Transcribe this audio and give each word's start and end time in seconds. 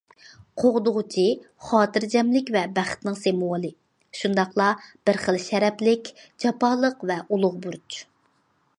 ‹‹قوغدىغۇچى›› 0.61 1.25
خاتىرجەملىك 1.65 2.49
ۋە 2.55 2.63
بەختنىڭ 2.79 3.19
سىمۋولى، 3.19 3.71
شۇنداقلا 4.23 4.71
بىر 4.89 5.23
خىل 5.27 5.41
شەرەپلىك، 5.47 6.13
جاپالىق 6.45 7.09
ۋە 7.13 7.21
ئۇلۇغ 7.29 7.65
بۇرچ. 7.67 8.05